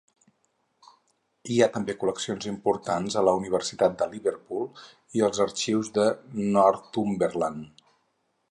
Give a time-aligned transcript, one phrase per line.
[1.55, 4.65] Hi ha també col·leccions importants a la Universitat de Liverpool,
[5.19, 6.07] i als arxius de
[6.57, 7.89] Northumberland.